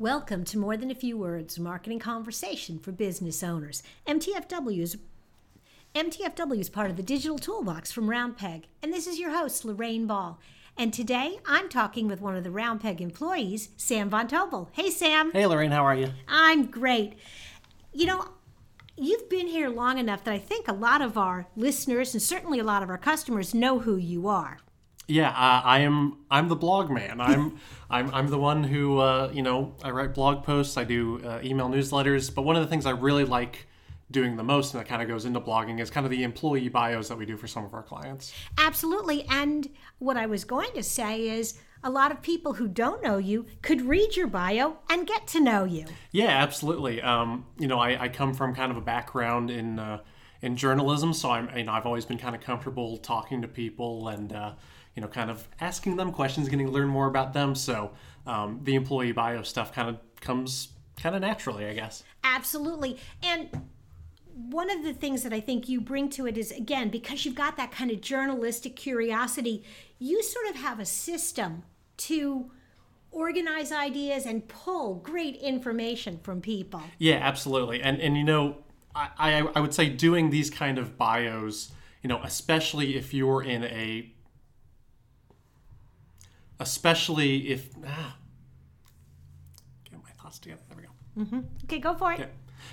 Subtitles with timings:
[0.00, 3.82] Welcome to More Than a Few Words Marketing Conversation for Business Owners.
[4.06, 4.96] MTFW is,
[5.92, 10.06] MTFW is part of the digital toolbox from Roundpeg, and this is your host, Lorraine
[10.06, 10.38] Ball.
[10.76, 14.68] And today I'm talking with one of the Roundpeg employees, Sam Von Tobel.
[14.70, 15.32] Hey, Sam.
[15.32, 16.10] Hey, Lorraine, how are you?
[16.28, 17.14] I'm great.
[17.92, 18.24] You know,
[18.96, 22.60] you've been here long enough that I think a lot of our listeners and certainly
[22.60, 24.58] a lot of our customers know who you are.
[25.08, 26.18] Yeah, uh, I am.
[26.30, 27.20] I'm the blog man.
[27.20, 27.58] I'm.
[27.90, 28.14] I'm.
[28.14, 28.98] I'm the one who.
[28.98, 30.76] Uh, you know, I write blog posts.
[30.76, 32.32] I do uh, email newsletters.
[32.32, 33.66] But one of the things I really like
[34.10, 36.68] doing the most, and that kind of goes into blogging, is kind of the employee
[36.68, 38.34] bios that we do for some of our clients.
[38.58, 39.24] Absolutely.
[39.30, 39.68] And
[39.98, 43.46] what I was going to say is a lot of people who don't know you
[43.62, 45.86] could read your bio and get to know you.
[46.12, 47.00] Yeah, absolutely.
[47.00, 50.00] Um, you know, I, I come from kind of a background in uh,
[50.42, 51.48] in journalism, so I'm.
[51.56, 54.34] You know, I've always been kind of comfortable talking to people and.
[54.34, 54.52] Uh,
[54.98, 57.54] you know, kind of asking them questions, getting to learn more about them.
[57.54, 57.92] So
[58.26, 62.02] um, the employee bio stuff kind of comes kind of naturally, I guess.
[62.24, 62.98] Absolutely.
[63.22, 63.48] And
[64.34, 67.36] one of the things that I think you bring to it is again, because you've
[67.36, 69.62] got that kind of journalistic curiosity,
[70.00, 71.62] you sort of have a system
[71.98, 72.50] to
[73.12, 76.82] organize ideas and pull great information from people.
[76.98, 77.80] Yeah, absolutely.
[77.82, 78.56] And and you know,
[78.96, 81.70] I, I, I would say doing these kind of bios,
[82.02, 84.12] you know, especially if you're in a
[86.60, 88.16] especially if ah,
[89.90, 90.62] get my thoughts together.
[90.68, 91.24] There we go.
[91.24, 91.46] Mm-hmm.
[91.64, 92.20] Okay, go for it.
[92.20, 92.30] Okay.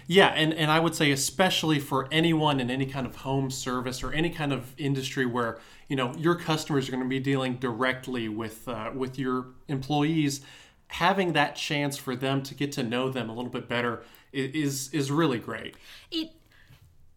[0.07, 4.03] Yeah, and, and I would say especially for anyone in any kind of home service
[4.03, 7.55] or any kind of industry where you know your customers are going to be dealing
[7.55, 10.41] directly with uh, with your employees,
[10.87, 14.89] having that chance for them to get to know them a little bit better is
[14.93, 15.75] is really great.
[16.11, 16.29] It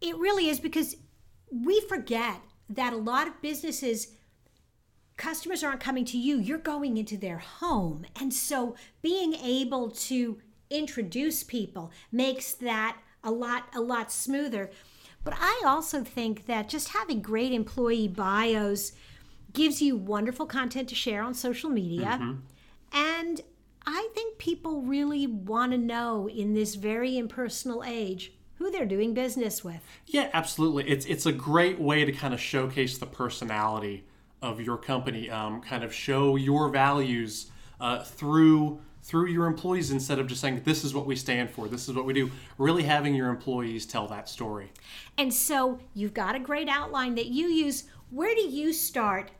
[0.01, 0.95] it really is because
[1.51, 4.09] we forget that a lot of businesses
[5.19, 8.05] customers aren't coming to you, you're going into their home.
[8.19, 10.39] And so being able to
[10.71, 14.71] introduce people makes that a lot a lot smoother.
[15.23, 18.93] But I also think that just having great employee bios
[19.51, 22.17] gives you wonderful content to share on social media.
[22.21, 22.33] Mm-hmm.
[22.93, 23.41] And
[23.85, 29.13] I think people really want to know in this very impersonal age who they're doing
[29.13, 29.81] business with.
[30.05, 30.89] Yeah, absolutely.
[30.89, 34.05] It's it's a great way to kind of showcase the personality
[34.41, 35.29] of your company.
[35.29, 40.61] Um, kind of show your values uh, through through your employees instead of just saying
[40.65, 41.67] this is what we stand for.
[41.67, 42.29] This is what we do.
[42.57, 44.71] Really having your employees tell that story.
[45.17, 47.85] And so you've got a great outline that you use.
[48.09, 49.31] Where do you start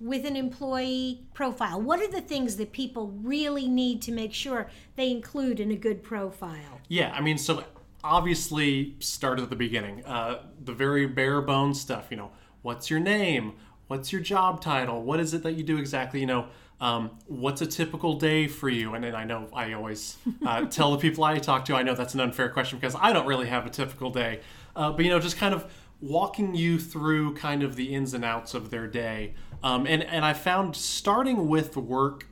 [0.00, 1.80] with an employee profile?
[1.80, 5.76] What are the things that people really need to make sure they include in a
[5.76, 6.80] good profile?
[6.88, 7.64] Yeah i mean so
[8.04, 10.04] obviously start at the beginning.
[10.04, 12.30] Uh, the very bare bones stuff you know
[12.62, 13.54] what's your name
[13.88, 15.02] what's your job title?
[15.02, 16.20] What is it that you do exactly?
[16.20, 16.48] You know
[16.80, 18.94] um, what's a typical day for you?
[18.94, 20.16] And then i know i always
[20.46, 23.12] uh, tell the people i talk to i know that's an unfair question because i
[23.12, 24.40] don't really have a typical day.
[24.76, 28.24] Uh, but you know just kind of walking you through kind of the ins and
[28.24, 29.34] outs of their day.
[29.62, 32.26] Um, and and i found starting with work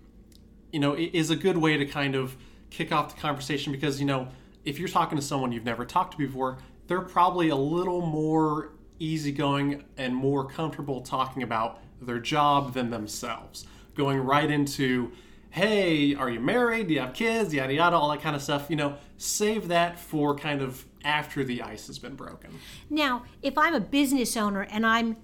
[0.72, 2.37] you know is a good way to kind of
[2.71, 4.28] kick off the conversation because you know
[4.65, 8.76] if you're talking to someone you've never talked to before they're probably a little more
[8.99, 13.67] easygoing and more comfortable talking about their job than themselves.
[13.95, 15.12] Going right into,
[15.51, 16.89] hey, are you married?
[16.89, 17.55] Do you have kids?
[17.55, 18.67] Yada yada, all that kind of stuff.
[18.69, 22.59] You know, save that for kind of after the ice has been broken.
[22.91, 25.17] Now, if I'm a business owner and I'm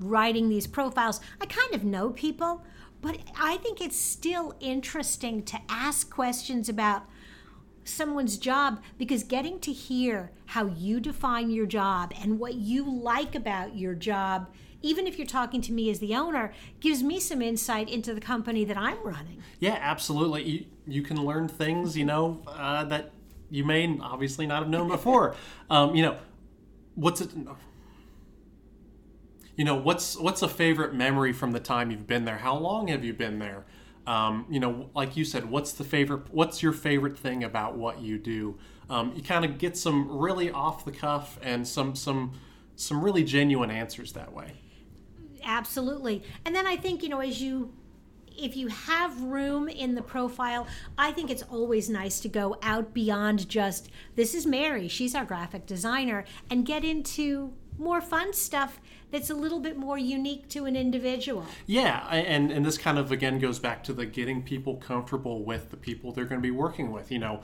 [0.00, 2.64] writing these profiles, I kind of know people,
[3.00, 7.04] but I think it's still interesting to ask questions about
[7.84, 13.34] someone's job because getting to hear how you define your job and what you like
[13.34, 14.48] about your job
[14.82, 18.20] even if you're talking to me as the owner gives me some insight into the
[18.20, 19.42] company that i'm running.
[19.58, 20.42] Yeah absolutely.
[20.44, 23.12] You, you can learn things you know uh, that
[23.50, 25.34] you may obviously not have known before.
[25.68, 26.16] Um, you know
[26.94, 27.30] what's it
[29.56, 32.38] you know what's what's a favorite memory from the time you've been there?
[32.38, 33.64] How long have you been there
[34.10, 36.22] um, you know, like you said, what's the favorite?
[36.32, 38.58] What's your favorite thing about what you do?
[38.88, 42.32] Um, you kind of get some really off the cuff and some some
[42.74, 44.54] some really genuine answers that way.
[45.44, 47.72] Absolutely, and then I think you know as you
[48.36, 50.66] if you have room in the profile,
[50.98, 55.24] I think it's always nice to go out beyond just this is Mary, she's our
[55.24, 58.78] graphic designer, and get into more fun stuff
[59.10, 61.44] that's a little bit more unique to an individual.
[61.66, 65.70] Yeah, and and this kind of again goes back to the getting people comfortable with
[65.70, 67.10] the people they're going to be working with.
[67.10, 67.42] You know,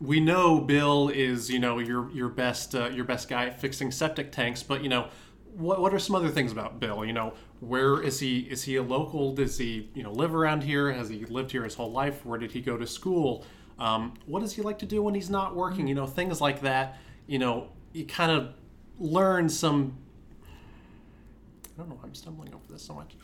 [0.00, 3.90] we know Bill is you know your your best uh, your best guy at fixing
[3.90, 5.08] septic tanks, but you know.
[5.54, 7.04] What, what are some other things about Bill?
[7.04, 8.38] You know, where is he?
[8.38, 9.34] Is he a local?
[9.34, 10.90] Does he, you know, live around here?
[10.90, 12.24] Has he lived here his whole life?
[12.24, 13.44] Where did he go to school?
[13.78, 15.86] Um, what does he like to do when he's not working?
[15.86, 16.96] You know, things like that.
[17.26, 18.54] You know, you kind of
[18.98, 19.96] learn some.
[20.44, 23.14] I don't know why I'm stumbling over this so much.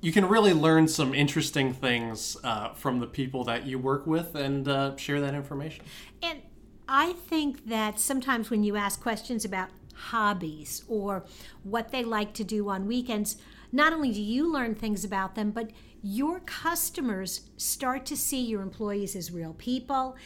[0.00, 4.34] you can really learn some interesting things uh, from the people that you work with
[4.34, 5.84] and uh, share that information.
[6.22, 6.42] And
[6.86, 11.24] I think that sometimes when you ask questions about hobbies or
[11.62, 13.36] what they like to do on weekends,
[13.72, 15.70] not only do you learn things about them, but
[16.02, 20.16] your customers start to see your employees as real people.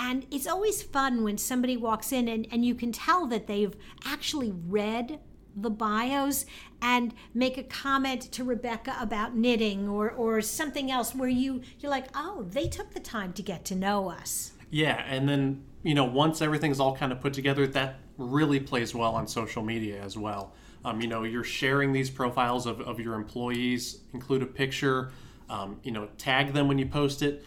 [0.00, 3.74] And it's always fun when somebody walks in and, and you can tell that they've
[4.06, 5.18] actually read
[5.56, 6.46] the bios
[6.80, 11.90] and make a comment to Rebecca about knitting or, or something else where you, you're
[11.90, 14.52] like, oh, they took the time to get to know us.
[14.70, 18.94] Yeah, and then, you know, once everything's all kind of put together, that really plays
[18.94, 20.52] well on social media as well.
[20.84, 25.10] Um, you know, you're sharing these profiles of, of your employees, include a picture,
[25.50, 27.44] um, you know, tag them when you post it.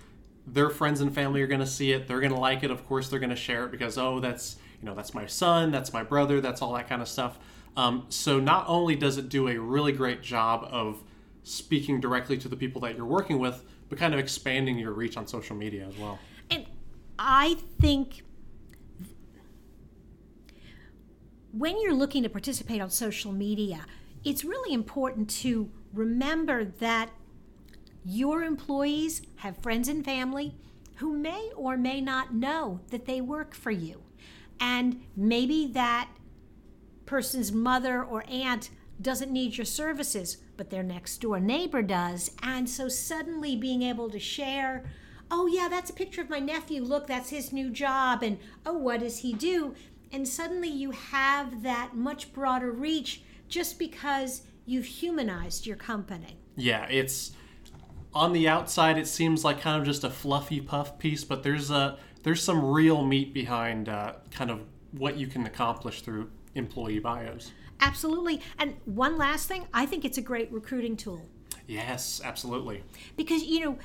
[0.48, 2.08] Their friends and family are going to see it.
[2.08, 2.72] They're going to like it.
[2.72, 5.72] Of course, they're going to share it because, oh, that's, you know, that's my son,
[5.72, 7.38] that's my brother, that's all that kind of stuff.
[7.78, 11.04] Um, so not only does it do a really great job of
[11.44, 15.18] speaking directly to the people that you're working with, but kind of expanding your reach
[15.18, 16.20] on social media as well.
[16.50, 16.66] And
[17.18, 18.24] I think
[21.52, 23.86] when you're looking to participate on social media,
[24.24, 27.10] it's really important to remember that
[28.04, 30.56] your employees have friends and family
[30.96, 34.02] who may or may not know that they work for you.
[34.60, 36.10] And maybe that
[37.06, 38.70] person's mother or aunt
[39.02, 42.32] doesn't need your services, but their next door neighbor does.
[42.44, 44.86] And so suddenly being able to share,
[45.32, 46.84] oh, yeah, that's a picture of my nephew.
[46.84, 48.22] Look, that's his new job.
[48.22, 49.74] And oh, what does he do?
[50.12, 56.38] And suddenly you have that much broader reach just because you've humanized your company.
[56.56, 57.32] Yeah, it's
[58.14, 61.72] on the outside it seems like kind of just a fluffy puff piece, but there's
[61.72, 64.62] a there's some real meat behind uh, kind of
[64.92, 67.52] what you can accomplish through employee bios.
[67.80, 68.42] Absolutely.
[68.60, 71.26] And one last thing, I think it's a great recruiting tool.
[71.68, 72.84] Yes, absolutely.
[73.16, 73.80] Because you know,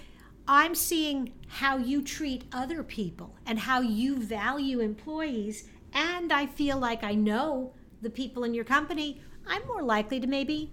[0.46, 6.78] I'm seeing how you treat other people and how you value employees and I feel
[6.78, 10.72] like I know the people in your company, I'm more likely to maybe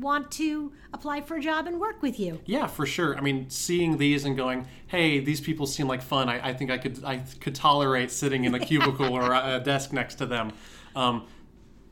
[0.00, 2.40] want to apply for a job and work with you.
[2.46, 3.16] Yeah, for sure.
[3.16, 6.28] I mean, seeing these and going, "Hey, these people seem like fun.
[6.28, 9.92] I, I think I could I could tolerate sitting in a cubicle or a desk
[9.92, 10.52] next to them."
[10.96, 11.26] Um,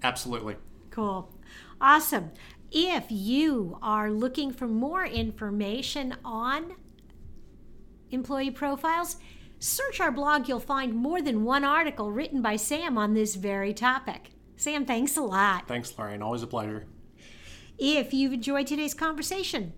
[0.03, 0.57] absolutely.
[0.91, 1.33] Cool,
[1.81, 2.33] awesome.
[2.73, 6.75] If you are looking for more information on
[8.11, 9.17] employee profiles,
[9.59, 13.73] Search our blog, you'll find more than one article written by Sam on this very
[13.73, 14.31] topic.
[14.57, 15.67] Sam, thanks a lot.
[15.67, 16.23] Thanks, Lorraine.
[16.23, 16.87] Always a pleasure.
[17.79, 19.75] If you've enjoyed today's conversation,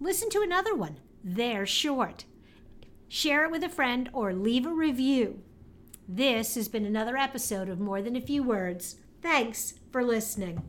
[0.00, 0.98] listen to another one.
[1.22, 2.24] They're short.
[3.08, 5.42] Share it with a friend or leave a review.
[6.08, 8.96] This has been another episode of More Than a Few Words.
[9.20, 10.62] Thanks for listening.